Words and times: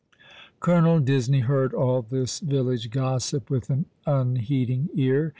Colonel 0.59 0.99
Disney 0.99 1.41
heard 1.41 1.75
all 1.75 2.01
this 2.01 2.39
village 2.39 2.89
gossip 2.89 3.51
with 3.51 3.69
an 3.69 3.85
un 4.07 4.37
heeding 4.37 4.89
ear. 4.95 5.29